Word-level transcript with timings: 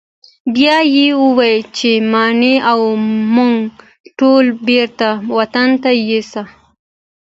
بیا 0.55 0.77
یې 0.95 1.07
وویل 1.23 1.61
چې 1.77 1.91
ماڼۍ 2.11 2.55
او 2.71 2.79
موږ 3.35 3.55
ټول 4.19 4.45
بیرته 4.67 5.09
وطن 5.37 5.69
ته 5.83 5.89
یوسه. 6.09 6.43